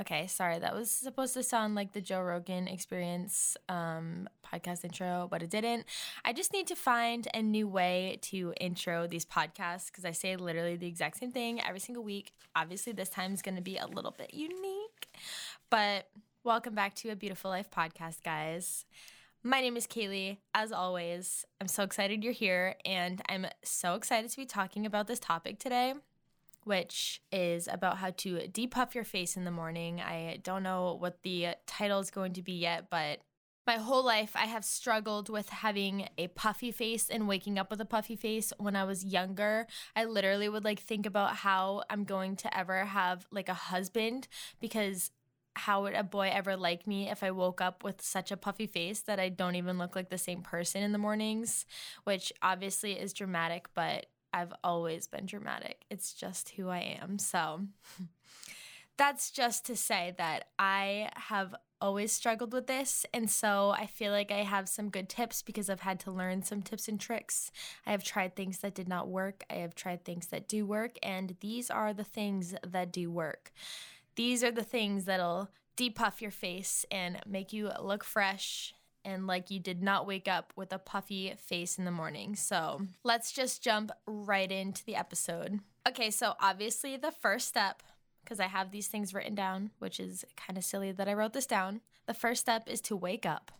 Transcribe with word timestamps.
Okay, 0.00 0.28
sorry. 0.28 0.58
That 0.58 0.74
was 0.74 0.90
supposed 0.90 1.34
to 1.34 1.42
sound 1.42 1.74
like 1.74 1.92
the 1.92 2.00
Joe 2.00 2.22
Rogan 2.22 2.68
experience 2.68 3.58
um, 3.68 4.30
podcast 4.42 4.82
intro, 4.82 5.28
but 5.30 5.42
it 5.42 5.50
didn't. 5.50 5.84
I 6.24 6.32
just 6.32 6.54
need 6.54 6.66
to 6.68 6.74
find 6.74 7.28
a 7.34 7.42
new 7.42 7.68
way 7.68 8.18
to 8.22 8.54
intro 8.58 9.06
these 9.06 9.26
podcasts 9.26 9.88
because 9.88 10.06
I 10.06 10.12
say 10.12 10.36
literally 10.36 10.76
the 10.76 10.86
exact 10.86 11.18
same 11.18 11.32
thing 11.32 11.60
every 11.62 11.80
single 11.80 12.02
week. 12.02 12.32
Obviously, 12.56 12.94
this 12.94 13.10
time 13.10 13.34
is 13.34 13.42
going 13.42 13.56
to 13.56 13.62
be 13.62 13.76
a 13.76 13.86
little 13.86 14.14
bit 14.16 14.32
unique, 14.32 15.08
but 15.68 16.08
welcome 16.44 16.74
back 16.74 16.94
to 16.94 17.10
a 17.10 17.16
Beautiful 17.16 17.50
Life 17.50 17.70
podcast, 17.70 18.22
guys. 18.24 18.86
My 19.42 19.60
name 19.60 19.76
is 19.76 19.86
Kaylee. 19.86 20.38
As 20.54 20.72
always, 20.72 21.44
I'm 21.60 21.68
so 21.68 21.82
excited 21.82 22.24
you're 22.24 22.32
here, 22.32 22.76
and 22.86 23.20
I'm 23.28 23.46
so 23.62 23.96
excited 23.96 24.30
to 24.30 24.36
be 24.38 24.46
talking 24.46 24.86
about 24.86 25.08
this 25.08 25.18
topic 25.18 25.58
today 25.58 25.92
which 26.70 27.20
is 27.32 27.66
about 27.66 27.96
how 27.96 28.10
to 28.10 28.46
depuff 28.46 28.94
your 28.94 29.02
face 29.02 29.36
in 29.36 29.44
the 29.44 29.50
morning. 29.50 30.00
I 30.00 30.38
don't 30.44 30.62
know 30.62 30.96
what 31.00 31.20
the 31.24 31.48
title 31.66 31.98
is 31.98 32.12
going 32.12 32.34
to 32.34 32.42
be 32.42 32.52
yet, 32.52 32.86
but 32.88 33.18
my 33.66 33.78
whole 33.78 34.04
life 34.04 34.36
I 34.36 34.46
have 34.46 34.64
struggled 34.64 35.28
with 35.28 35.48
having 35.48 36.08
a 36.16 36.28
puffy 36.28 36.70
face 36.70 37.10
and 37.10 37.26
waking 37.26 37.58
up 37.58 37.70
with 37.72 37.80
a 37.80 37.84
puffy 37.84 38.14
face 38.14 38.52
when 38.58 38.76
I 38.76 38.84
was 38.84 39.04
younger. 39.04 39.66
I 39.96 40.04
literally 40.04 40.48
would 40.48 40.64
like 40.64 40.78
think 40.78 41.06
about 41.06 41.34
how 41.34 41.82
I'm 41.90 42.04
going 42.04 42.36
to 42.36 42.56
ever 42.56 42.84
have 42.84 43.26
like 43.32 43.48
a 43.48 43.54
husband 43.54 44.28
because 44.60 45.10
how 45.56 45.82
would 45.82 45.94
a 45.94 46.04
boy 46.04 46.30
ever 46.32 46.56
like 46.56 46.86
me 46.86 47.10
if 47.10 47.24
I 47.24 47.32
woke 47.32 47.60
up 47.60 47.82
with 47.82 48.00
such 48.00 48.30
a 48.30 48.36
puffy 48.36 48.68
face 48.68 49.00
that 49.00 49.18
I 49.18 49.28
don't 49.28 49.56
even 49.56 49.76
look 49.76 49.96
like 49.96 50.08
the 50.08 50.18
same 50.18 50.42
person 50.42 50.84
in 50.84 50.92
the 50.92 50.98
mornings, 50.98 51.66
which 52.04 52.32
obviously 52.42 52.92
is 52.92 53.12
dramatic, 53.12 53.66
but 53.74 54.06
I've 54.32 54.52
always 54.62 55.06
been 55.06 55.26
dramatic. 55.26 55.84
It's 55.90 56.12
just 56.12 56.50
who 56.50 56.68
I 56.68 56.98
am. 57.00 57.18
So 57.18 57.62
that's 58.96 59.30
just 59.30 59.66
to 59.66 59.76
say 59.76 60.14
that 60.18 60.48
I 60.58 61.10
have 61.14 61.54
always 61.80 62.12
struggled 62.12 62.52
with 62.52 62.66
this. 62.66 63.06
And 63.14 63.30
so 63.30 63.70
I 63.70 63.86
feel 63.86 64.12
like 64.12 64.30
I 64.30 64.42
have 64.42 64.68
some 64.68 64.90
good 64.90 65.08
tips 65.08 65.42
because 65.42 65.70
I've 65.70 65.80
had 65.80 65.98
to 66.00 66.10
learn 66.10 66.42
some 66.42 66.62
tips 66.62 66.88
and 66.88 67.00
tricks. 67.00 67.50
I 67.86 67.92
have 67.92 68.04
tried 68.04 68.36
things 68.36 68.58
that 68.58 68.74
did 68.74 68.88
not 68.88 69.08
work, 69.08 69.44
I 69.50 69.54
have 69.54 69.74
tried 69.74 70.04
things 70.04 70.26
that 70.26 70.48
do 70.48 70.66
work, 70.66 70.98
and 71.02 71.36
these 71.40 71.70
are 71.70 71.94
the 71.94 72.04
things 72.04 72.54
that 72.66 72.92
do 72.92 73.10
work. 73.10 73.52
These 74.16 74.44
are 74.44 74.50
the 74.52 74.62
things 74.62 75.06
that'll 75.06 75.50
depuff 75.76 76.20
your 76.20 76.30
face 76.30 76.84
and 76.90 77.20
make 77.26 77.52
you 77.52 77.70
look 77.80 78.04
fresh 78.04 78.74
and 79.04 79.26
like 79.26 79.50
you 79.50 79.58
did 79.58 79.82
not 79.82 80.06
wake 80.06 80.28
up 80.28 80.52
with 80.56 80.72
a 80.72 80.78
puffy 80.78 81.32
face 81.38 81.78
in 81.78 81.84
the 81.84 81.90
morning. 81.90 82.36
So 82.36 82.82
let's 83.04 83.32
just 83.32 83.62
jump 83.62 83.90
right 84.06 84.50
into 84.50 84.84
the 84.84 84.96
episode. 84.96 85.60
Okay, 85.88 86.10
so 86.10 86.34
obviously, 86.40 86.96
the 86.96 87.10
first 87.10 87.48
step, 87.48 87.82
because 88.22 88.40
I 88.40 88.46
have 88.46 88.70
these 88.70 88.88
things 88.88 89.14
written 89.14 89.34
down, 89.34 89.70
which 89.78 89.98
is 89.98 90.24
kind 90.36 90.58
of 90.58 90.64
silly 90.64 90.92
that 90.92 91.08
I 91.08 91.14
wrote 91.14 91.32
this 91.32 91.46
down. 91.46 91.80
The 92.06 92.14
first 92.14 92.42
step 92.42 92.68
is 92.68 92.80
to 92.82 92.96
wake 92.96 93.24
up. 93.24 93.50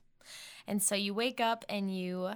And 0.66 0.82
so 0.82 0.94
you 0.94 1.14
wake 1.14 1.40
up 1.40 1.64
and 1.68 1.94
you 1.94 2.30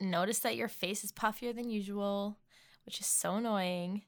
notice 0.00 0.38
that 0.40 0.56
your 0.56 0.68
face 0.68 1.02
is 1.02 1.12
puffier 1.12 1.54
than 1.54 1.70
usual, 1.70 2.38
which 2.84 3.00
is 3.00 3.06
so 3.06 3.36
annoying. 3.36 4.02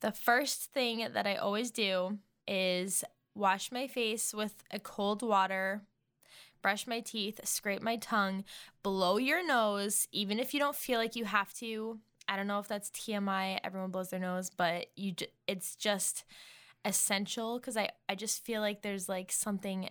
The 0.00 0.12
first 0.12 0.72
thing 0.72 1.06
that 1.12 1.26
I 1.26 1.36
always 1.36 1.70
do 1.70 2.18
is 2.48 3.04
wash 3.34 3.70
my 3.70 3.86
face 3.86 4.32
with 4.32 4.64
a 4.70 4.78
cold 4.78 5.22
water 5.22 5.82
brush 6.62 6.86
my 6.86 7.00
teeth, 7.00 7.40
scrape 7.44 7.82
my 7.82 7.96
tongue, 7.96 8.44
blow 8.82 9.16
your 9.16 9.46
nose, 9.46 10.06
even 10.12 10.38
if 10.38 10.52
you 10.54 10.60
don't 10.60 10.76
feel 10.76 10.98
like 10.98 11.16
you 11.16 11.24
have 11.24 11.52
to. 11.54 11.98
I 12.28 12.36
don't 12.36 12.46
know 12.46 12.60
if 12.60 12.68
that's 12.68 12.90
TMI, 12.90 13.60
everyone 13.64 13.90
blows 13.90 14.10
their 14.10 14.20
nose, 14.20 14.50
but 14.50 14.86
you 14.96 15.12
j- 15.12 15.32
it's 15.46 15.74
just 15.74 16.24
essential 16.84 17.60
cuz 17.60 17.76
I 17.76 17.90
I 18.08 18.14
just 18.14 18.44
feel 18.44 18.60
like 18.60 18.82
there's 18.82 19.08
like 19.08 19.32
something 19.32 19.90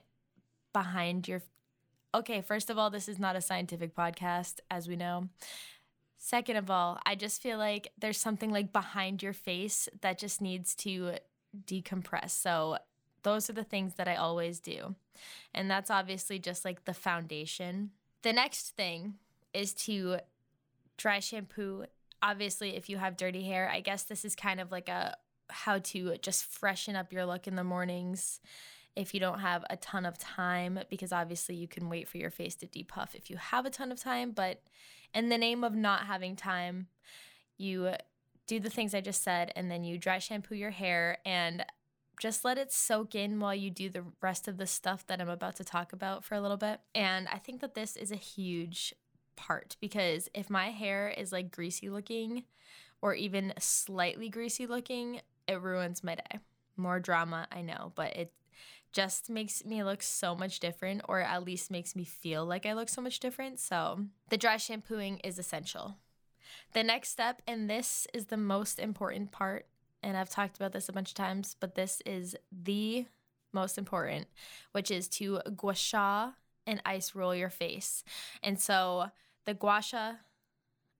behind 0.74 1.28
your 1.28 1.42
Okay, 2.16 2.42
first 2.42 2.72
of 2.72 2.78
all, 2.80 2.90
this 2.90 3.08
is 3.08 3.20
not 3.20 3.36
a 3.36 3.42
scientific 3.42 3.96
podcast 3.96 4.60
as 4.72 4.88
we 4.88 4.96
know. 4.96 5.30
Second 6.18 6.58
of 6.58 6.72
all, 6.72 7.00
I 7.06 7.16
just 7.16 7.42
feel 7.42 7.58
like 7.58 7.90
there's 8.00 8.18
something 8.18 8.50
like 8.52 8.74
behind 8.74 9.22
your 9.22 9.34
face 9.34 9.88
that 10.02 10.18
just 10.18 10.42
needs 10.42 10.74
to 10.76 11.14
decompress. 11.66 12.32
So 12.32 12.78
those 13.24 13.50
are 13.50 13.54
the 13.54 13.64
things 13.64 13.96
that 13.96 14.08
I 14.08 14.16
always 14.16 14.60
do. 14.60 14.96
And 15.54 15.70
that's 15.70 15.92
obviously 15.92 16.40
just 16.40 16.66
like 16.66 16.86
the 16.86 16.94
foundation. 16.94 17.92
The 18.22 18.34
next 18.34 18.76
thing 18.76 19.16
is 19.54 19.74
to 19.74 20.18
dry 20.98 21.20
shampoo. 21.20 21.86
Obviously, 22.22 22.76
if 22.76 22.90
you 22.90 22.98
have 22.98 23.18
dirty 23.18 23.44
hair, 23.44 23.70
I 23.70 23.82
guess 23.82 24.04
this 24.04 24.26
is 24.26 24.36
kind 24.36 24.60
of 24.60 24.72
like 24.72 24.90
a 24.90 25.16
how 25.50 25.80
to 25.80 26.16
just 26.22 26.46
freshen 26.46 26.96
up 26.96 27.12
your 27.12 27.26
look 27.26 27.48
in 27.48 27.56
the 27.56 27.64
mornings 27.64 28.40
if 28.96 29.14
you 29.14 29.20
don't 29.20 29.40
have 29.40 29.64
a 29.70 29.78
ton 29.78 30.06
of 30.06 30.18
time 30.18 30.80
because 30.90 31.12
obviously 31.12 31.56
you 31.56 31.68
can 31.68 31.90
wait 31.90 32.08
for 32.08 32.18
your 32.18 32.30
face 32.30 32.56
to 32.56 32.68
depuff 32.68 33.16
if 33.16 33.30
you 33.30 33.38
have 33.38 33.66
a 33.66 33.70
ton 33.70 33.92
of 33.92 34.00
time, 34.00 34.32
but 34.32 34.62
in 35.14 35.30
the 35.30 35.38
name 35.38 35.64
of 35.64 35.74
not 35.74 36.02
having 36.02 36.36
time, 36.36 36.88
you 37.58 37.92
do 38.46 38.60
the 38.60 38.70
things 38.70 38.94
I 38.94 39.02
just 39.02 39.24
said 39.24 39.52
and 39.56 39.70
then 39.72 39.84
you 39.84 39.98
dry 39.98 40.20
shampoo 40.20 40.56
your 40.56 40.72
hair 40.72 41.20
and 41.26 41.66
just 42.20 42.46
let 42.46 42.58
it 42.58 42.72
soak 42.72 43.16
in 43.16 43.40
while 43.40 43.56
you 43.56 43.72
do 43.72 43.90
the 43.90 44.04
rest 44.22 44.48
of 44.48 44.58
the 44.58 44.68
stuff 44.68 45.08
that 45.08 45.22
I'm 45.22 45.30
about 45.30 45.56
to 45.56 45.64
talk 45.64 45.94
about 45.94 46.24
for 46.24 46.36
a 46.36 46.42
little 46.42 46.58
bit. 46.58 46.82
And 46.94 47.28
I 47.30 47.38
think 47.38 47.62
that 47.62 47.74
this 47.74 47.96
is 47.96 48.12
a 48.12 48.18
huge 48.18 48.94
part 49.36 49.78
because 49.80 50.30
if 50.36 50.50
my 50.50 50.68
hair 50.68 51.08
is 51.08 51.32
like 51.32 51.50
greasy 51.50 51.90
looking 51.90 52.44
or 53.02 53.16
even 53.16 53.54
slightly 53.58 54.30
greasy 54.30 54.68
looking, 54.68 55.22
it 55.48 55.62
ruins 55.62 56.04
my 56.04 56.16
day. 56.16 56.40
More 56.76 57.00
drama, 57.00 57.48
I 57.52 57.62
know, 57.62 57.94
but 57.96 58.16
it 58.16 58.34
just 58.92 59.30
makes 59.30 59.64
me 59.64 59.84
look 59.84 60.02
so 60.02 60.36
much 60.36 60.60
different, 60.60 61.02
or 61.08 61.22
at 61.22 61.44
least 61.44 61.72
makes 61.72 61.96
me 61.96 62.04
feel 62.04 62.46
like 62.46 62.66
I 62.66 62.74
look 62.74 62.90
so 62.90 63.02
much 63.02 63.20
different. 63.20 63.60
So, 63.60 64.06
the 64.30 64.38
dry 64.38 64.58
shampooing 64.58 65.20
is 65.20 65.38
essential. 65.38 65.98
The 66.74 66.84
next 66.84 67.10
step, 67.10 67.42
and 67.48 67.70
this 67.70 68.08
is 68.14 68.26
the 68.26 68.38
most 68.38 68.80
important 68.80 69.32
part, 69.32 69.68
and 70.02 70.18
I've 70.18 70.30
talked 70.30 70.58
about 70.58 70.72
this 70.72 70.90
a 70.90 70.94
bunch 70.94 71.10
of 71.10 71.16
times, 71.16 71.56
but 71.60 71.76
this 71.76 72.02
is 72.06 72.36
the 72.52 73.06
most 73.54 73.78
important, 73.78 74.28
which 74.72 74.92
is 74.92 75.08
to 75.08 75.40
gua 75.56 75.76
sha 75.76 76.32
and 76.68 76.82
ice 76.86 77.16
roll 77.16 77.36
your 77.36 77.50
face. 77.50 78.04
And 78.44 78.60
so 78.60 79.12
the 79.46 79.54
gua 79.54 79.82
sha, 79.82 80.14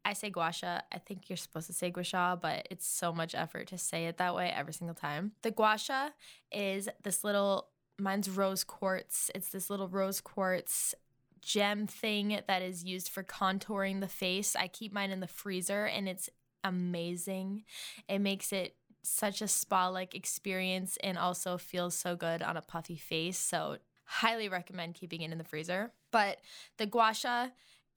I 0.04 0.14
say 0.14 0.30
gua 0.30 0.52
sha, 0.52 0.82
I 0.92 0.98
think 0.98 1.30
you're 1.30 1.38
supposed 1.38 1.68
to 1.68 1.74
say 1.74 1.92
gua 1.92 2.04
sha, 2.04 2.36
but 2.36 2.68
it's 2.72 2.88
so 2.88 3.14
much 3.14 3.36
effort 3.36 3.68
to 3.68 3.78
say 3.78 4.08
it 4.08 4.18
that 4.18 4.36
way 4.36 4.52
every 4.56 4.74
single 4.74 4.96
time. 4.96 5.34
The 5.44 5.52
gua 5.52 5.78
sha 5.78 6.10
is 6.52 6.90
this 7.04 7.24
little, 7.24 7.68
mine's 8.00 8.30
rose 8.30 8.64
quartz. 8.64 9.30
It's 9.36 9.50
this 9.50 9.70
little 9.70 9.88
rose 9.88 10.22
quartz 10.22 10.96
gem 11.42 11.88
thing 11.88 12.40
that 12.48 12.62
is 12.62 12.84
used 12.84 13.10
for 13.10 13.24
contouring 13.24 14.02
the 14.02 14.08
face. 14.08 14.56
I 14.56 14.68
keep 14.68 14.92
mine 14.92 15.12
in 15.12 15.20
the 15.20 15.28
freezer 15.28 15.86
and 15.86 16.10
it's 16.10 16.30
amazing. 16.64 17.64
It 18.08 18.20
makes 18.20 18.52
it 18.52 18.76
such 19.04 19.42
a 19.42 19.48
spa 19.48 19.88
like 19.88 20.16
experience 20.16 20.98
and 21.04 21.18
also 21.18 21.58
feels 21.58 21.96
so 21.96 22.16
good 22.16 22.42
on 22.42 22.58
a 22.58 22.62
puffy 22.62 22.98
face. 22.98 23.38
So, 23.38 23.78
highly 24.06 24.50
recommend 24.50 24.96
keeping 24.96 25.22
it 25.22 25.32
in 25.32 25.38
the 25.38 25.44
freezer. 25.44 25.92
But 26.12 26.40
the 26.78 26.88
gua 26.88 27.14
sha 27.14 27.50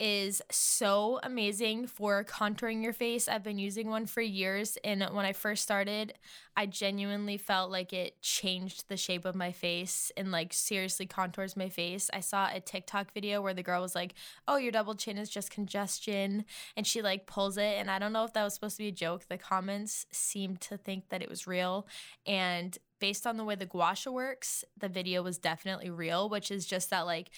is 0.02 0.42
so 0.50 1.20
amazing 1.22 1.86
for 1.86 2.24
contouring 2.24 2.82
your 2.82 2.92
face. 2.92 3.28
I've 3.28 3.44
been 3.44 3.60
using 3.60 3.88
one 3.88 4.06
for 4.06 4.20
years, 4.20 4.76
and 4.82 5.00
when 5.12 5.24
I 5.24 5.32
first 5.32 5.62
started, 5.62 6.14
I 6.56 6.66
genuinely 6.66 7.36
felt 7.36 7.70
like 7.70 7.92
it 7.92 8.20
changed 8.20 8.88
the 8.88 8.96
shape 8.96 9.24
of 9.24 9.36
my 9.36 9.52
face 9.52 10.10
and 10.16 10.32
like 10.32 10.52
seriously 10.52 11.06
contours 11.06 11.56
my 11.56 11.68
face. 11.68 12.10
I 12.12 12.18
saw 12.18 12.48
a 12.52 12.58
TikTok 12.58 13.14
video 13.14 13.40
where 13.40 13.54
the 13.54 13.62
girl 13.62 13.80
was 13.80 13.94
like, 13.94 14.14
"Oh, 14.48 14.56
your 14.56 14.72
double 14.72 14.96
chin 14.96 15.18
is 15.18 15.30
just 15.30 15.52
congestion," 15.52 16.46
and 16.76 16.84
she 16.84 17.00
like 17.00 17.28
pulls 17.28 17.56
it, 17.56 17.76
and 17.78 17.88
I 17.88 18.00
don't 18.00 18.12
know 18.12 18.24
if 18.24 18.32
that 18.32 18.42
was 18.42 18.54
supposed 18.54 18.78
to 18.78 18.82
be 18.82 18.88
a 18.88 18.92
joke. 18.92 19.28
The 19.28 19.38
comments 19.38 20.04
seemed 20.10 20.60
to 20.62 20.76
think 20.76 21.10
that 21.10 21.22
it 21.22 21.30
was 21.30 21.46
real, 21.46 21.86
and 22.26 22.76
based 22.98 23.24
on 23.24 23.36
the 23.36 23.44
way 23.44 23.54
the 23.54 23.66
gua 23.66 23.94
sha 23.94 24.10
works, 24.10 24.64
the 24.76 24.88
video 24.88 25.22
was 25.22 25.38
definitely 25.38 25.90
real, 25.90 26.28
which 26.28 26.50
is 26.50 26.66
just 26.66 26.90
that 26.90 27.06
like 27.06 27.30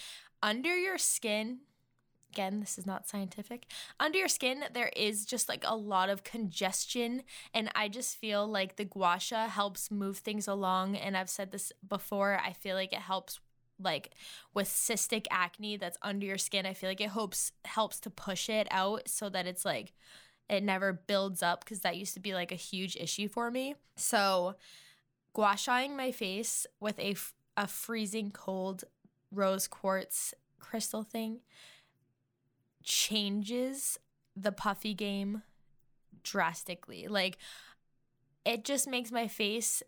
under 0.42 0.74
your 0.74 0.96
skin 0.96 1.58
again, 2.34 2.58
this 2.58 2.78
is 2.78 2.86
not 2.86 3.06
scientific. 3.06 3.66
Under 4.00 4.18
your 4.18 4.28
skin, 4.28 4.64
there 4.72 4.90
is 4.96 5.24
just 5.24 5.48
like 5.48 5.64
a 5.64 5.76
lot 5.76 6.08
of 6.08 6.24
congestion. 6.24 7.22
And 7.54 7.70
I 7.76 7.88
just 7.88 8.16
feel 8.16 8.44
like 8.46 8.74
the 8.74 8.84
gua 8.84 9.18
sha 9.20 9.46
helps 9.46 9.90
move 9.90 10.18
things 10.18 10.48
along. 10.48 10.96
And 10.96 11.16
I've 11.16 11.30
said 11.30 11.52
this 11.52 11.72
before, 11.88 12.40
I 12.44 12.52
feel 12.52 12.74
like 12.74 12.92
it 12.92 12.98
helps 12.98 13.38
like 13.80 14.10
with 14.52 14.68
cystic 14.68 15.26
acne 15.30 15.76
that's 15.76 15.98
under 16.02 16.26
your 16.26 16.38
skin. 16.38 16.66
I 16.66 16.74
feel 16.74 16.90
like 16.90 17.00
it 17.00 17.10
helps 17.10 17.52
helps 17.64 18.00
to 18.00 18.10
push 18.10 18.48
it 18.48 18.66
out 18.72 19.08
so 19.08 19.28
that 19.28 19.46
it's 19.46 19.64
like 19.64 19.92
it 20.48 20.64
never 20.64 20.92
builds 20.92 21.40
up 21.40 21.64
because 21.64 21.80
that 21.80 21.96
used 21.96 22.14
to 22.14 22.20
be 22.20 22.34
like 22.34 22.50
a 22.50 22.56
huge 22.56 22.96
issue 22.96 23.28
for 23.28 23.50
me. 23.50 23.76
So, 23.96 24.56
gua 25.34 25.54
shaing 25.56 25.96
my 25.96 26.10
face 26.10 26.66
with 26.80 26.98
a, 26.98 27.14
a 27.56 27.68
freezing 27.68 28.32
cold 28.32 28.84
rose 29.30 29.68
quartz 29.68 30.34
crystal 30.58 31.02
thing 31.04 31.40
changes 32.84 33.98
the 34.36 34.52
puffy 34.52 34.94
game 34.94 35.42
drastically. 36.22 37.08
Like, 37.08 37.38
it 38.44 38.64
just 38.64 38.86
makes 38.86 39.10
my 39.10 39.26
face 39.26 39.82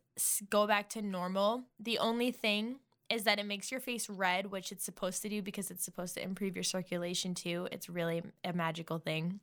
go 0.49 0.67
back 0.67 0.89
to 0.91 1.03
normal. 1.03 1.65
The 1.79 1.99
only 1.99 2.31
thing 2.31 2.81
is 3.09 3.25
that 3.25 3.39
it 3.39 3.47
makes 3.47 3.71
your 3.71 3.81
face 3.81 4.09
red, 4.09 4.51
which 4.51 4.73
it's 4.73 4.85
supposed 4.85 5.23
to 5.23 5.29
do 5.29 5.43
because 5.43 5.71
it's 5.71 5.85
supposed 5.85 6.15
to 6.15 6.23
improve 6.23 6.57
your 6.57 6.65
circulation 6.65 7.35
too. 7.35 7.69
It's 7.71 7.89
really 7.89 8.23
a 8.45 8.53
magical 8.53 8.99
thing. 8.99 9.41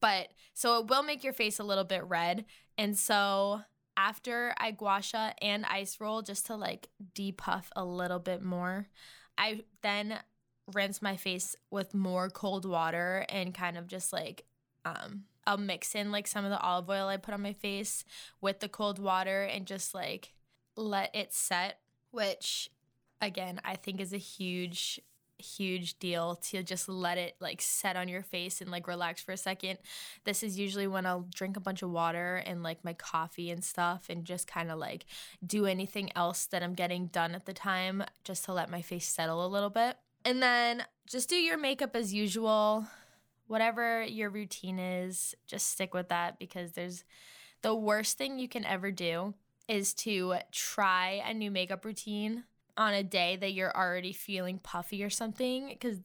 But 0.00 0.28
so 0.52 0.80
it 0.80 0.88
will 0.88 1.02
make 1.02 1.24
your 1.24 1.32
face 1.32 1.58
a 1.58 1.64
little 1.64 1.84
bit 1.84 2.04
red. 2.04 2.44
And 2.76 2.98
so 2.98 3.62
after 3.96 4.54
I 4.58 4.72
guasha 4.72 5.32
and 5.40 5.64
ice 5.64 5.98
roll 6.00 6.22
just 6.22 6.46
to 6.46 6.56
like 6.56 6.88
depuff 7.14 7.70
a 7.76 7.84
little 7.84 8.18
bit 8.18 8.42
more, 8.42 8.88
I 9.38 9.62
then 9.82 10.18
rinse 10.72 11.02
my 11.02 11.16
face 11.16 11.54
with 11.70 11.94
more 11.94 12.30
cold 12.30 12.64
water 12.64 13.26
and 13.28 13.54
kind 13.54 13.76
of 13.76 13.86
just 13.86 14.12
like 14.12 14.44
um 14.84 15.24
I'll 15.46 15.58
mix 15.58 15.94
in 15.94 16.10
like 16.10 16.26
some 16.26 16.44
of 16.44 16.50
the 16.50 16.60
olive 16.60 16.88
oil 16.88 17.08
I 17.08 17.16
put 17.18 17.34
on 17.34 17.42
my 17.42 17.52
face 17.52 18.04
with 18.40 18.60
the 18.60 18.68
cold 18.68 18.98
water 18.98 19.42
and 19.42 19.66
just 19.66 19.94
like 19.94 20.32
let 20.76 21.14
it 21.14 21.32
set, 21.34 21.78
which 22.10 22.70
again, 23.20 23.60
I 23.64 23.76
think 23.76 24.00
is 24.00 24.12
a 24.12 24.18
huge 24.18 25.00
huge 25.38 25.98
deal 25.98 26.36
to 26.36 26.62
just 26.62 26.88
let 26.88 27.18
it 27.18 27.34
like 27.40 27.60
set 27.60 27.96
on 27.96 28.08
your 28.08 28.22
face 28.22 28.60
and 28.60 28.70
like 28.70 28.86
relax 28.86 29.20
for 29.20 29.32
a 29.32 29.36
second. 29.36 29.78
This 30.24 30.42
is 30.42 30.58
usually 30.58 30.86
when 30.86 31.06
I'll 31.06 31.26
drink 31.34 31.56
a 31.56 31.60
bunch 31.60 31.82
of 31.82 31.90
water 31.90 32.36
and 32.46 32.62
like 32.62 32.84
my 32.84 32.92
coffee 32.92 33.50
and 33.50 33.62
stuff 33.62 34.06
and 34.08 34.24
just 34.24 34.46
kind 34.46 34.70
of 34.70 34.78
like 34.78 35.06
do 35.44 35.66
anything 35.66 36.10
else 36.16 36.46
that 36.46 36.62
I'm 36.62 36.74
getting 36.74 37.08
done 37.08 37.34
at 37.34 37.46
the 37.46 37.52
time 37.52 38.04
just 38.22 38.44
to 38.44 38.52
let 38.52 38.70
my 38.70 38.80
face 38.80 39.08
settle 39.08 39.44
a 39.44 39.48
little 39.48 39.70
bit. 39.70 39.96
And 40.24 40.42
then 40.42 40.84
just 41.06 41.28
do 41.28 41.36
your 41.36 41.58
makeup 41.58 41.94
as 41.94 42.14
usual. 42.14 42.86
Whatever 43.46 44.02
your 44.02 44.30
routine 44.30 44.78
is, 44.78 45.34
just 45.46 45.70
stick 45.70 45.92
with 45.92 46.08
that 46.08 46.38
because 46.38 46.72
there's 46.72 47.04
the 47.62 47.74
worst 47.74 48.16
thing 48.16 48.38
you 48.38 48.48
can 48.48 48.64
ever 48.64 48.90
do 48.90 49.34
is 49.68 49.94
to 49.94 50.36
try 50.50 51.22
a 51.26 51.34
new 51.34 51.50
makeup 51.50 51.84
routine 51.84 52.44
on 52.76 52.94
a 52.94 53.02
day 53.02 53.36
that 53.36 53.52
you're 53.52 53.74
already 53.76 54.12
feeling 54.12 54.58
puffy 54.58 55.02
or 55.04 55.10
something 55.10 55.68
because 55.68 55.98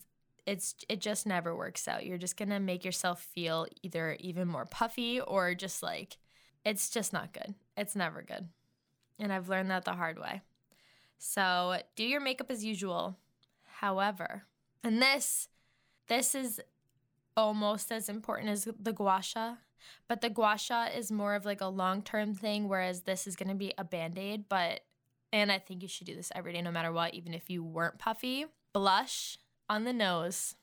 it's 0.46 0.76
it 0.88 1.00
just 1.00 1.26
never 1.26 1.56
works 1.56 1.88
out. 1.88 2.06
You're 2.06 2.18
just 2.18 2.38
going 2.38 2.50
to 2.50 2.60
make 2.60 2.84
yourself 2.84 3.22
feel 3.22 3.68
either 3.84 4.18
even 4.20 4.48
more 4.48 4.66
puffy 4.66 5.20
or 5.20 5.54
just 5.54 5.84
like 5.84 6.18
it's 6.66 6.90
just 6.90 7.14
not 7.14 7.34
good. 7.34 7.56
It's 7.78 7.96
never 7.96 8.22
good. 8.22 8.50
And 9.20 9.32
I've 9.32 9.50
learned 9.50 9.70
that 9.72 9.86
the 9.86 9.94
hard 9.94 10.20
way. 10.20 10.42
So, 11.18 11.82
do 11.96 12.04
your 12.04 12.22
makeup 12.22 12.50
as 12.50 12.64
usual. 12.64 13.18
However, 13.80 14.44
and 14.84 15.02
this 15.02 15.48
this 16.08 16.36
is 16.36 16.60
almost 17.38 17.94
as 17.94 18.10
important 18.10 18.50
as 18.50 18.68
the 18.78 18.92
gua 18.92 19.22
sha, 19.22 19.56
but 20.10 20.20
the 20.20 20.30
gua 20.30 20.58
sha 20.58 20.88
is 20.88 21.14
more 21.14 21.34
of 21.34 21.46
like 21.46 21.62
a 21.62 21.68
long-term 21.68 22.34
thing 22.36 22.68
whereas 22.68 23.04
this 23.04 23.26
is 23.26 23.38
going 23.38 23.48
to 23.48 23.56
be 23.56 23.74
a 23.78 23.86
band-aid, 23.86 24.50
but 24.50 24.82
and 25.32 25.50
I 25.50 25.60
think 25.60 25.82
you 25.82 25.88
should 25.88 26.08
do 26.08 26.16
this 26.16 26.30
every 26.36 26.52
day 26.52 26.62
no 26.62 26.72
matter 26.72 26.92
what, 26.92 27.14
even 27.14 27.34
if 27.34 27.50
you 27.50 27.64
weren't 27.64 28.00
puffy. 28.00 28.48
Blush 28.74 29.38
on 29.70 29.86
the 29.86 29.94
nose 29.94 30.56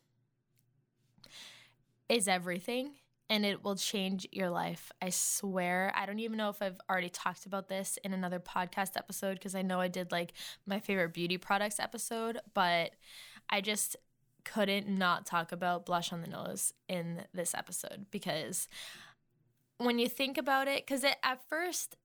is 2.11 2.29
everything 2.29 2.97
and 3.29 3.45
it 3.45 3.65
will 3.65 3.75
change 3.75 4.27
your 4.33 4.51
life. 4.51 4.93
I 5.03 5.11
swear. 5.11 5.93
I 5.97 6.07
don't 6.07 6.21
even 6.21 6.37
know 6.39 6.49
if 6.49 6.63
I've 6.63 6.81
already 6.89 7.09
talked 7.09 7.47
about 7.47 7.69
this 7.69 7.99
in 8.05 8.13
another 8.13 8.39
podcast 8.39 8.97
episode 8.97 9.35
because 9.35 9.55
I 9.55 9.63
know 9.63 9.81
I 9.81 9.89
did 9.89 10.13
like 10.13 10.33
my 10.67 10.79
favorite 10.79 11.13
beauty 11.13 11.37
products 11.39 11.81
episode, 11.81 12.39
but 12.55 12.93
I 13.51 13.61
just 13.61 13.97
couldn't 14.45 14.89
not 14.89 15.27
talk 15.27 15.51
about 15.51 15.87
blush 15.87 16.13
on 16.13 16.21
the 16.21 16.29
nose 16.29 16.73
in 16.89 17.25
this 17.35 17.53
episode 17.53 18.07
because 18.13 18.69
when 19.79 19.99
you 19.99 20.09
think 20.09 20.39
about 20.39 20.69
it, 20.69 20.87
because 20.87 21.05
at 21.05 21.49
first 21.49 21.97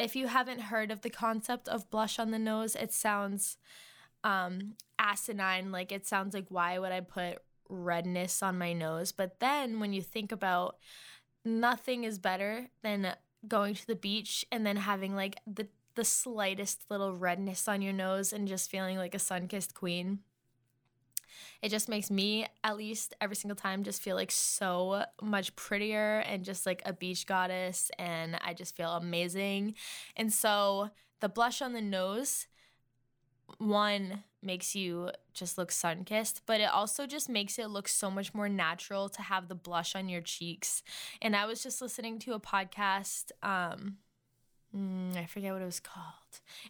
if 0.00 0.16
you 0.16 0.28
haven't 0.28 0.62
heard 0.62 0.90
of 0.90 1.02
the 1.02 1.10
concept 1.10 1.68
of 1.68 1.90
blush 1.90 2.18
on 2.18 2.30
the 2.30 2.38
nose, 2.38 2.74
it 2.74 2.92
sounds 2.92 3.58
um, 4.24 4.74
asinine. 4.98 5.70
Like 5.70 5.92
it 5.92 6.06
sounds 6.06 6.34
like, 6.34 6.46
why 6.48 6.78
would 6.78 6.92
I 6.92 7.00
put 7.00 7.38
redness 7.70 8.42
on 8.42 8.58
my 8.58 8.72
nose? 8.72 9.12
But 9.12 9.40
then 9.40 9.80
when 9.80 9.92
you 9.92 10.02
think 10.02 10.32
about 10.32 10.76
nothing 11.44 12.04
is 12.04 12.18
better 12.18 12.68
than 12.82 13.14
going 13.48 13.74
to 13.74 13.86
the 13.86 13.96
beach 13.96 14.44
and 14.52 14.66
then 14.66 14.76
having 14.76 15.14
like 15.14 15.36
the 15.46 15.68
the 15.94 16.04
slightest 16.04 16.84
little 16.88 17.16
redness 17.16 17.68
on 17.68 17.82
your 17.82 17.92
nose 17.92 18.32
and 18.32 18.48
just 18.48 18.70
feeling 18.70 18.96
like 18.96 19.14
a 19.14 19.18
sun-kissed 19.18 19.74
queen. 19.74 20.20
It 21.62 21.68
just 21.68 21.88
makes 21.88 22.10
me, 22.10 22.46
at 22.64 22.76
least 22.76 23.14
every 23.20 23.36
single 23.36 23.56
time, 23.56 23.82
just 23.82 24.00
feel 24.00 24.16
like 24.16 24.30
so 24.30 25.04
much 25.22 25.54
prettier 25.56 26.20
and 26.20 26.44
just 26.44 26.64
like 26.64 26.80
a 26.86 26.92
beach 26.92 27.26
goddess. 27.26 27.90
And 27.98 28.38
I 28.42 28.54
just 28.54 28.76
feel 28.76 28.92
amazing. 28.92 29.74
And 30.16 30.32
so 30.32 30.90
the 31.20 31.28
blush 31.28 31.60
on 31.60 31.72
the 31.72 31.82
nose, 31.82 32.46
one 33.58 34.24
makes 34.42 34.74
you 34.74 35.10
just 35.32 35.58
look 35.58 35.70
sun 35.70 36.04
kissed, 36.04 36.42
but 36.46 36.60
it 36.60 36.70
also 36.70 37.06
just 37.06 37.28
makes 37.28 37.58
it 37.58 37.68
look 37.68 37.88
so 37.88 38.10
much 38.10 38.34
more 38.34 38.48
natural 38.48 39.08
to 39.10 39.22
have 39.22 39.48
the 39.48 39.54
blush 39.54 39.94
on 39.94 40.08
your 40.08 40.22
cheeks. 40.22 40.82
And 41.20 41.36
I 41.36 41.46
was 41.46 41.62
just 41.62 41.80
listening 41.80 42.18
to 42.20 42.32
a 42.34 42.40
podcast. 42.40 43.32
Um, 43.42 43.98
Mm, 44.76 45.16
I 45.16 45.26
forget 45.26 45.52
what 45.52 45.62
it 45.62 45.66
was 45.66 45.80
called. 45.80 46.04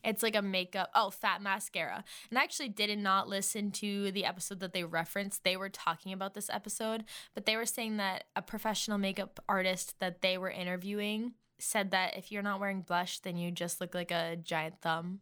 It's 0.02 0.22
like 0.22 0.34
a 0.34 0.42
makeup, 0.42 0.90
oh, 0.94 1.10
fat 1.10 1.42
mascara. 1.42 2.02
And 2.30 2.38
I 2.38 2.42
actually 2.42 2.70
did 2.70 2.96
not 2.98 3.28
listen 3.28 3.70
to 3.72 4.10
the 4.12 4.24
episode 4.24 4.60
that 4.60 4.72
they 4.72 4.84
referenced. 4.84 5.44
They 5.44 5.56
were 5.56 5.68
talking 5.68 6.12
about 6.12 6.34
this 6.34 6.48
episode, 6.48 7.04
but 7.34 7.44
they 7.44 7.56
were 7.56 7.66
saying 7.66 7.98
that 7.98 8.24
a 8.34 8.42
professional 8.42 8.96
makeup 8.96 9.38
artist 9.48 10.00
that 10.00 10.22
they 10.22 10.38
were 10.38 10.50
interviewing 10.50 11.34
said 11.58 11.90
that 11.90 12.16
if 12.16 12.32
you're 12.32 12.42
not 12.42 12.58
wearing 12.58 12.80
blush, 12.80 13.18
then 13.18 13.36
you 13.36 13.50
just 13.50 13.82
look 13.82 13.94
like 13.94 14.10
a 14.10 14.36
giant 14.42 14.80
thumb, 14.80 15.20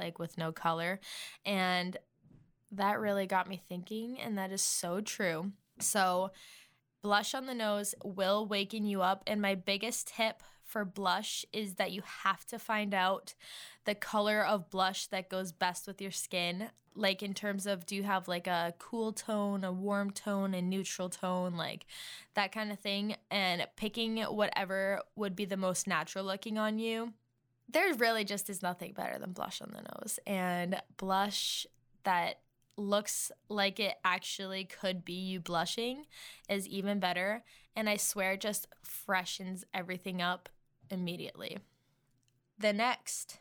like 0.00 0.18
with 0.18 0.38
no 0.38 0.50
color. 0.50 0.98
And 1.44 1.96
that 2.72 3.00
really 3.00 3.26
got 3.26 3.48
me 3.48 3.60
thinking, 3.68 4.18
and 4.20 4.38
that 4.38 4.52
is 4.52 4.62
so 4.62 5.00
true. 5.00 5.52
So, 5.80 6.30
blush 7.02 7.34
on 7.34 7.46
the 7.46 7.54
nose 7.54 7.94
will 8.04 8.46
waken 8.46 8.84
you 8.84 9.02
up. 9.02 9.22
And 9.26 9.40
my 9.40 9.54
biggest 9.54 10.08
tip 10.08 10.42
for 10.64 10.84
blush 10.84 11.44
is 11.52 11.74
that 11.74 11.90
you 11.90 12.02
have 12.22 12.44
to 12.46 12.58
find 12.58 12.94
out 12.94 13.34
the 13.84 13.94
color 13.94 14.44
of 14.44 14.70
blush 14.70 15.06
that 15.08 15.28
goes 15.28 15.52
best 15.52 15.86
with 15.86 16.00
your 16.00 16.12
skin. 16.12 16.70
Like, 16.94 17.22
in 17.22 17.34
terms 17.34 17.66
of 17.66 17.86
do 17.86 17.96
you 17.96 18.02
have 18.02 18.28
like 18.28 18.46
a 18.46 18.74
cool 18.78 19.12
tone, 19.12 19.64
a 19.64 19.72
warm 19.72 20.10
tone, 20.10 20.54
a 20.54 20.62
neutral 20.62 21.08
tone, 21.08 21.56
like 21.56 21.86
that 22.34 22.52
kind 22.52 22.70
of 22.70 22.78
thing, 22.78 23.16
and 23.30 23.66
picking 23.76 24.18
whatever 24.18 25.00
would 25.16 25.34
be 25.34 25.44
the 25.44 25.56
most 25.56 25.86
natural 25.86 26.24
looking 26.24 26.58
on 26.58 26.78
you. 26.78 27.14
There 27.72 27.94
really 27.94 28.24
just 28.24 28.50
is 28.50 28.62
nothing 28.62 28.92
better 28.92 29.18
than 29.18 29.32
blush 29.32 29.60
on 29.60 29.72
the 29.72 29.82
nose. 29.82 30.18
And 30.26 30.80
blush 30.96 31.66
that 32.04 32.40
looks 32.76 33.30
like 33.48 33.78
it 33.78 33.96
actually 34.04 34.64
could 34.64 35.04
be 35.04 35.12
you 35.12 35.40
blushing 35.40 36.06
is 36.48 36.66
even 36.66 36.98
better. 36.98 37.44
And 37.76 37.88
I 37.88 37.96
swear, 37.96 38.36
just 38.36 38.66
freshens 38.82 39.64
everything 39.72 40.20
up 40.20 40.48
immediately. 40.90 41.58
The 42.58 42.72
next, 42.72 43.38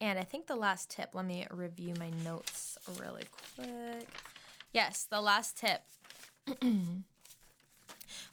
and 0.00 0.18
I 0.18 0.24
think 0.24 0.46
the 0.46 0.56
last 0.56 0.90
tip, 0.90 1.10
let 1.14 1.24
me 1.24 1.46
review 1.50 1.94
my 1.98 2.10
notes 2.24 2.78
really 2.98 3.24
quick. 3.54 4.08
Yes, 4.72 5.06
the 5.08 5.20
last 5.20 5.56
tip, 5.56 5.82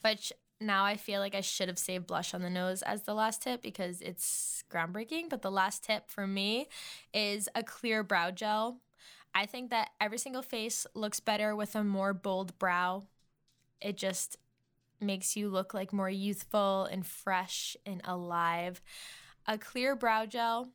which 0.02 0.32
now 0.60 0.84
I 0.84 0.96
feel 0.96 1.20
like 1.20 1.34
I 1.34 1.40
should 1.40 1.68
have 1.68 1.78
saved 1.78 2.06
blush 2.06 2.32
on 2.34 2.42
the 2.42 2.50
nose 2.50 2.82
as 2.82 3.02
the 3.02 3.14
last 3.14 3.42
tip 3.42 3.62
because 3.62 4.00
it's 4.00 4.64
groundbreaking. 4.70 5.28
But 5.28 5.42
the 5.42 5.50
last 5.50 5.84
tip 5.84 6.10
for 6.10 6.26
me 6.26 6.68
is 7.12 7.48
a 7.54 7.62
clear 7.62 8.02
brow 8.02 8.30
gel. 8.30 8.80
I 9.34 9.46
think 9.46 9.70
that 9.70 9.90
every 10.00 10.18
single 10.18 10.42
face 10.42 10.86
looks 10.94 11.20
better 11.20 11.54
with 11.54 11.74
a 11.74 11.84
more 11.84 12.14
bold 12.14 12.58
brow. 12.58 13.04
It 13.80 13.96
just 13.96 14.38
makes 14.98 15.36
you 15.36 15.50
look 15.50 15.74
like 15.74 15.92
more 15.92 16.08
youthful 16.08 16.84
and 16.84 17.04
fresh 17.04 17.76
and 17.84 18.00
alive. 18.04 18.80
A 19.46 19.58
clear 19.58 19.94
brow 19.94 20.24
gel 20.24 20.70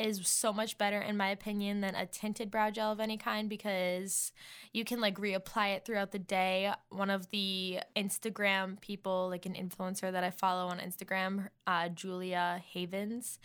is 0.00 0.26
so 0.26 0.52
much 0.52 0.78
better 0.78 1.00
in 1.00 1.16
my 1.16 1.28
opinion 1.28 1.80
than 1.80 1.94
a 1.94 2.06
tinted 2.06 2.50
brow 2.50 2.70
gel 2.70 2.92
of 2.92 3.00
any 3.00 3.16
kind 3.16 3.48
because 3.48 4.32
you 4.72 4.84
can 4.84 5.00
like 5.00 5.16
reapply 5.16 5.76
it 5.76 5.84
throughout 5.84 6.12
the 6.12 6.18
day. 6.18 6.72
One 6.90 7.10
of 7.10 7.30
the 7.30 7.80
Instagram 7.96 8.80
people, 8.80 9.28
like 9.28 9.46
an 9.46 9.54
influencer 9.54 10.10
that 10.12 10.24
I 10.24 10.30
follow 10.30 10.68
on 10.68 10.78
Instagram, 10.78 11.48
uh, 11.66 11.88
Julia 11.88 12.62
Havens, 12.72 13.38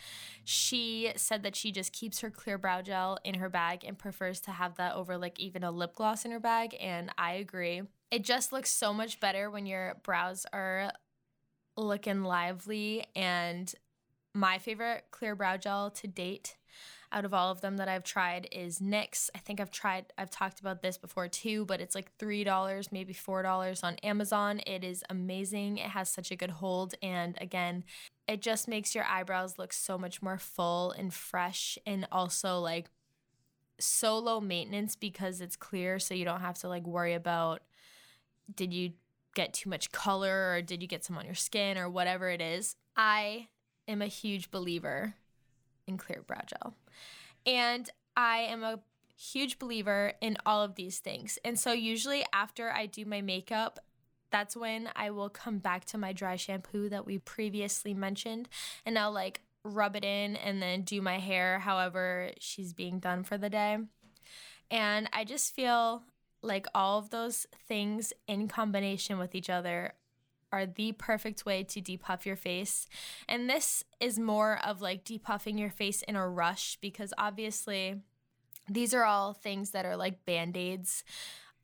she 0.44 1.12
said 1.16 1.42
that 1.42 1.56
she 1.56 1.72
just 1.72 1.92
keeps 1.92 2.20
her 2.20 2.30
clear 2.30 2.58
brow 2.58 2.82
gel 2.82 3.18
in 3.24 3.34
her 3.34 3.48
bag 3.48 3.84
and 3.84 3.98
prefers 3.98 4.40
to 4.40 4.50
have 4.50 4.76
that 4.76 4.94
over 4.94 5.18
like 5.18 5.38
even 5.38 5.64
a 5.64 5.70
lip 5.70 5.94
gloss 5.94 6.24
in 6.24 6.30
her 6.30 6.40
bag. 6.40 6.76
And 6.80 7.10
I 7.18 7.32
agree. 7.34 7.82
It 8.10 8.24
just 8.24 8.52
looks 8.52 8.70
so 8.70 8.92
much 8.92 9.20
better 9.20 9.50
when 9.50 9.66
your 9.66 9.96
brows 10.02 10.46
are 10.52 10.92
looking 11.76 12.22
lively 12.22 13.04
and 13.14 13.74
my 14.36 14.58
favorite 14.58 15.04
clear 15.10 15.34
brow 15.34 15.56
gel 15.56 15.90
to 15.90 16.06
date 16.06 16.56
out 17.12 17.24
of 17.24 17.32
all 17.32 17.50
of 17.50 17.60
them 17.60 17.76
that 17.78 17.88
I've 17.88 18.04
tried 18.04 18.48
is 18.52 18.80
NYX. 18.80 19.30
I 19.34 19.38
think 19.38 19.60
I've 19.60 19.70
tried, 19.70 20.06
I've 20.18 20.30
talked 20.30 20.60
about 20.60 20.82
this 20.82 20.98
before 20.98 21.28
too, 21.28 21.64
but 21.64 21.80
it's 21.80 21.94
like 21.94 22.16
$3, 22.18 22.92
maybe 22.92 23.14
$4 23.14 23.84
on 23.84 23.94
Amazon. 24.02 24.60
It 24.66 24.84
is 24.84 25.04
amazing. 25.08 25.78
It 25.78 25.90
has 25.90 26.10
such 26.10 26.30
a 26.30 26.36
good 26.36 26.50
hold. 26.50 26.94
And 27.02 27.38
again, 27.40 27.84
it 28.28 28.42
just 28.42 28.68
makes 28.68 28.94
your 28.94 29.04
eyebrows 29.04 29.56
look 29.56 29.72
so 29.72 29.96
much 29.96 30.20
more 30.20 30.36
full 30.36 30.90
and 30.90 31.14
fresh 31.14 31.78
and 31.86 32.06
also 32.10 32.58
like 32.58 32.90
so 33.78 34.18
low 34.18 34.40
maintenance 34.40 34.96
because 34.96 35.40
it's 35.40 35.56
clear. 35.56 35.98
So 35.98 36.12
you 36.12 36.24
don't 36.24 36.40
have 36.40 36.58
to 36.58 36.68
like 36.68 36.86
worry 36.86 37.14
about 37.14 37.62
did 38.54 38.74
you 38.74 38.92
get 39.34 39.52
too 39.52 39.70
much 39.70 39.92
color 39.92 40.52
or 40.52 40.62
did 40.62 40.82
you 40.82 40.88
get 40.88 41.04
some 41.04 41.16
on 41.16 41.24
your 41.24 41.34
skin 41.34 41.78
or 41.78 41.88
whatever 41.88 42.28
it 42.28 42.40
is. 42.40 42.74
I 42.96 43.48
am 43.88 44.02
a 44.02 44.06
huge 44.06 44.50
believer 44.50 45.14
in 45.86 45.96
clear 45.96 46.22
brow 46.26 46.42
gel. 46.46 46.74
And 47.44 47.88
I 48.16 48.38
am 48.38 48.62
a 48.64 48.80
huge 49.16 49.58
believer 49.58 50.12
in 50.20 50.36
all 50.44 50.62
of 50.62 50.74
these 50.74 50.98
things. 50.98 51.38
And 51.44 51.58
so 51.58 51.72
usually 51.72 52.24
after 52.32 52.70
I 52.70 52.86
do 52.86 53.04
my 53.04 53.20
makeup, 53.20 53.80
that's 54.30 54.56
when 54.56 54.90
I 54.94 55.10
will 55.10 55.28
come 55.28 55.58
back 55.58 55.84
to 55.86 55.98
my 55.98 56.12
dry 56.12 56.36
shampoo 56.36 56.88
that 56.88 57.06
we 57.06 57.18
previously 57.18 57.94
mentioned 57.94 58.48
and 58.84 58.98
I'll 58.98 59.12
like 59.12 59.40
rub 59.64 59.96
it 59.96 60.04
in 60.04 60.36
and 60.36 60.60
then 60.60 60.82
do 60.82 61.00
my 61.00 61.18
hair 61.18 61.58
however 61.60 62.30
she's 62.38 62.72
being 62.72 62.98
done 62.98 63.24
for 63.24 63.38
the 63.38 63.50
day. 63.50 63.78
And 64.70 65.08
I 65.12 65.24
just 65.24 65.54
feel 65.54 66.02
like 66.42 66.66
all 66.74 66.98
of 66.98 67.10
those 67.10 67.46
things 67.68 68.12
in 68.26 68.48
combination 68.48 69.18
with 69.18 69.34
each 69.34 69.50
other 69.50 69.92
are 70.56 70.66
the 70.66 70.92
perfect 70.92 71.44
way 71.44 71.62
to 71.62 71.80
depuff 71.80 72.24
your 72.24 72.36
face. 72.36 72.86
And 73.28 73.48
this 73.48 73.84
is 74.00 74.18
more 74.18 74.58
of 74.64 74.80
like 74.80 75.04
depuffing 75.04 75.58
your 75.58 75.70
face 75.70 76.02
in 76.02 76.16
a 76.16 76.26
rush 76.26 76.78
because 76.80 77.12
obviously 77.18 77.96
these 78.68 78.94
are 78.94 79.04
all 79.04 79.34
things 79.34 79.70
that 79.70 79.84
are 79.84 79.96
like 79.96 80.24
band 80.24 80.56
aids. 80.56 81.04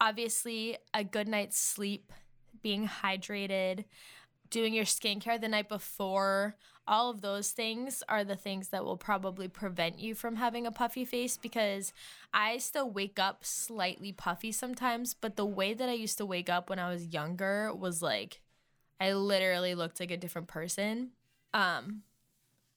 Obviously, 0.00 0.76
a 0.92 1.04
good 1.04 1.28
night's 1.28 1.58
sleep, 1.58 2.12
being 2.61 2.87
hydrated, 2.87 3.84
doing 4.50 4.75
your 4.75 4.84
skincare 4.84 5.40
the 5.40 5.49
night 5.49 5.68
before, 5.68 6.56
all 6.87 7.11
of 7.11 7.20
those 7.20 7.52
things 7.52 8.02
are 8.08 8.25
the 8.25 8.37
things 8.37 8.68
that 8.68 8.84
will 8.84 8.96
probably 8.96 9.49
prevent 9.49 9.99
you 9.99 10.14
from 10.14 10.37
having 10.37 10.66
a 10.66 10.72
puffy 10.72 11.04
face 11.04 11.37
because 11.37 11.92
I 12.34 12.58
still 12.58 12.90
wake 12.90 13.18
up 13.18 13.44
slightly 13.44 14.12
puffy 14.12 14.52
sometimes, 14.52 15.14
but 15.14 15.37
the 15.37 15.46
way 15.46 15.75
that 15.75 15.88
I 15.88 15.92
used 15.92 16.18
to 16.18 16.26
wake 16.26 16.50
up 16.50 16.68
when 16.68 16.78
I 16.78 16.90
was 16.90 17.06
younger 17.06 17.72
was 17.75 18.02
like 18.02 18.40
I 19.02 19.14
literally 19.14 19.75
looked 19.75 20.00
like 20.00 20.11
a 20.11 20.16
different 20.16 20.49
person. 20.49 21.11
Um 21.52 22.02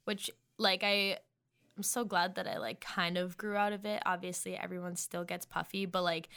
which 0.05 0.31
like 0.57 0.83
I 0.83 1.17
I'm 1.77 1.83
so 1.83 2.05
glad 2.05 2.35
that 2.35 2.47
I 2.47 2.57
like 2.57 2.79
kind 2.79 3.17
of 3.17 3.37
grew 3.37 3.55
out 3.55 3.73
of 3.73 3.85
it. 3.85 4.01
Obviously, 4.05 4.55
everyone 4.55 4.95
still 4.95 5.25
gets 5.25 5.45
puffy, 5.45 5.85
but 5.85 6.03
like 6.03 6.29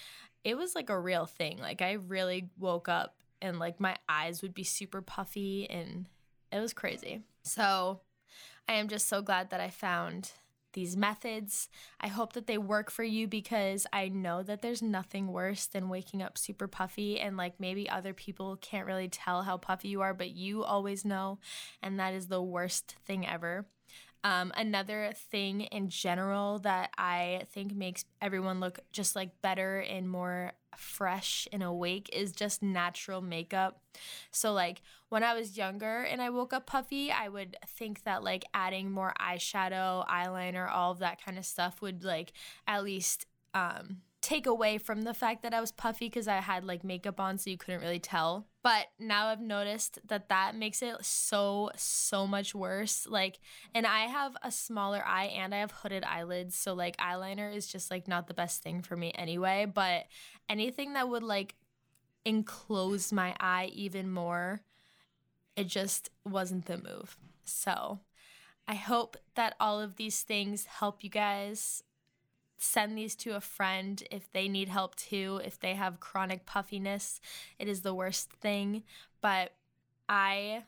it 0.45 0.57
was 0.57 0.75
like 0.75 0.91
a 0.91 0.99
real 0.99 1.27
thing. 1.27 1.59
Like 1.59 1.81
I 1.81 1.93
really 1.93 2.51
woke 2.59 2.89
up 2.89 3.17
and 3.41 3.59
like 3.59 3.81
my 3.81 3.97
eyes 4.09 4.43
would 4.43 4.55
be 4.55 4.65
super 4.65 5.01
puffy 5.01 5.69
and 5.71 6.07
it 6.51 6.61
was 6.61 6.73
crazy. 6.73 7.23
So 7.43 8.01
I 8.69 8.75
am 8.75 8.89
just 8.89 9.09
so 9.09 9.23
glad 9.23 9.51
that 9.51 9.61
I 9.61 9.71
found 9.71 10.33
these 10.73 10.97
methods. 10.97 11.69
I 12.01 12.09
hope 12.09 12.33
that 12.35 12.47
they 12.47 12.59
work 12.59 12.91
for 12.91 13.05
you 13.05 13.27
because 13.27 13.87
I 13.93 14.09
know 14.09 14.43
that 14.43 14.63
there's 14.63 14.83
nothing 14.83 15.29
worse 15.29 15.67
than 15.67 15.89
waking 15.89 16.23
up 16.23 16.39
super 16.39 16.69
puffy 16.69 17.19
and 17.21 17.37
like 17.37 17.59
maybe 17.59 17.89
other 17.89 18.15
people 18.15 18.57
can't 18.57 18.87
really 18.87 19.09
tell 19.09 19.43
how 19.43 19.57
puffy 19.57 19.89
you 19.89 20.01
are, 20.01 20.15
but 20.15 20.31
you 20.31 20.65
always 20.65 21.05
know. 21.05 21.39
And 21.83 21.99
that 21.99 22.15
is 22.15 22.29
the 22.29 22.43
worst 22.43 22.97
thing 23.07 23.27
ever. 23.27 23.67
Um, 24.25 24.53
another 24.57 25.13
thing 25.31 25.63
in 25.63 25.89
general 25.89 26.59
that 26.61 26.91
I 26.99 27.43
think 27.53 27.75
makes 27.75 28.05
everyone 28.21 28.61
look 28.61 28.81
just 28.93 29.15
like 29.15 29.41
better 29.43 29.79
and 29.79 30.09
more 30.09 30.53
fresh 30.79 31.49
and 31.53 31.63
awake 31.63 32.09
is 32.13 32.33
just 32.33 32.63
natural 32.63 33.21
makeup. 33.21 33.81
So, 34.31 34.53
like 34.53 34.83
when 35.09 35.23
I 35.23 35.35
was 35.35 35.57
younger 35.57 36.03
and 36.03 36.23
I 36.23 36.31
woke 36.31 36.53
up 36.53 36.67
puffy, 36.67 37.11
I 37.11 37.29
would 37.29 37.57
think 37.67 38.05
that 38.05 38.23
like 38.23 38.45
adding 38.55 38.91
more 38.91 39.13
eyeshadow, 39.21 40.07
eyeliner, 40.07 40.71
all 40.71 40.93
of 40.93 40.99
that 41.01 41.23
kind 41.25 41.39
of 41.39 41.45
stuff 41.45 41.83
would 41.83 42.05
like 42.05 42.33
at 42.67 42.85
least 42.85 43.27
um, 43.55 43.99
take 44.21 44.47
away 44.47 44.79
from 44.79 45.03
the 45.03 45.15
fact 45.15 45.43
that 45.43 45.55
I 45.55 45.61
was 45.61 45.73
puffy 45.73 46.07
because 46.07 46.29
I 46.29 46.37
had 46.37 46.65
like 46.65 46.85
makeup 46.85 47.21
on 47.21 47.39
so 47.39 47.51
you 47.51 47.59
couldn't 47.59 47.81
really 47.81 48.01
tell. 48.01 48.47
But 48.69 48.89
now 48.99 49.29
I've 49.29 49.41
noticed 49.41 49.99
that 50.09 50.29
that 50.29 50.55
makes 50.55 50.83
it 50.83 51.03
so, 51.03 51.71
so 51.75 52.27
much 52.27 52.55
worse. 52.55 53.07
Like, 53.09 53.41
and 53.75 53.87
I 53.87 54.01
have 54.01 54.37
a 54.43 54.51
smaller 54.51 55.03
eye 55.07 55.33
and 55.35 55.55
I 55.55 55.61
have 55.61 55.71
hooded 55.71 56.05
eyelids. 56.05 56.55
So, 56.55 56.75
like, 56.75 56.99
eyeliner 56.99 57.51
is 57.57 57.67
just 57.67 57.91
like 57.91 58.07
not 58.07 58.27
the 58.27 58.35
best 58.35 58.63
thing 58.63 58.83
for 58.83 58.95
me 58.95 59.11
anyway. 59.15 59.65
But 59.65 60.05
anything 60.51 60.93
that 60.93 61.09
would 61.09 61.23
like 61.23 61.55
enclose 62.27 63.11
my 63.11 63.35
eye 63.41 63.71
even 63.73 64.11
more, 64.11 64.61
it 65.57 65.69
just 65.69 66.11
wasn't 66.27 66.67
the 66.67 66.77
move. 66.77 67.17
So, 67.47 68.01
I 68.67 68.75
hope 68.75 69.17
that 69.35 69.57
all 69.59 69.81
of 69.81 69.97
these 69.97 70.21
things 70.21 70.67
help 70.67 71.03
you 71.03 71.09
guys 71.09 71.83
send 72.59 72.99
these 72.99 73.15
to 73.17 73.37
a 73.37 73.41
friend 73.41 74.03
if 74.11 74.31
they 74.33 74.49
need 74.49 74.69
help 74.69 74.97
too, 74.97 75.41
if 75.45 75.59
they 75.59 75.75
have 75.75 76.01
chronic 76.01 76.45
puffiness. 76.45 77.21
It 77.59 77.69
is 77.69 77.83
the 77.83 77.95
worst 77.95 78.31
thing, 78.33 78.83
but 79.21 79.53
I 80.09 80.65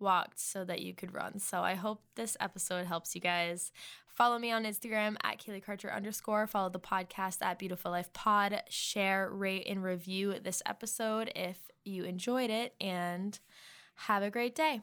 walked 0.00 0.40
so 0.40 0.64
that 0.64 0.80
you 0.80 0.94
could 0.94 1.14
run. 1.14 1.38
So 1.38 1.60
I 1.62 1.74
hope 1.74 2.02
this 2.14 2.36
episode 2.40 2.86
helps 2.86 3.14
you 3.14 3.20
guys. 3.20 3.72
Follow 4.06 4.38
me 4.38 4.50
on 4.50 4.64
Instagram 4.64 5.16
at 5.22 5.38
Kaylee 5.38 5.64
Karcher 5.64 5.94
underscore. 5.94 6.46
Follow 6.46 6.70
the 6.70 6.80
podcast 6.80 7.38
at 7.42 7.58
Beautiful 7.58 7.90
Life 7.90 8.12
Pod. 8.12 8.62
Share, 8.68 9.30
rate, 9.30 9.66
and 9.68 9.82
review 9.82 10.34
this 10.42 10.62
episode 10.66 11.30
if 11.36 11.58
you 11.84 12.04
enjoyed 12.04 12.50
it. 12.50 12.74
And 12.80 13.38
have 13.94 14.22
a 14.22 14.30
great 14.30 14.54
day. 14.54 14.80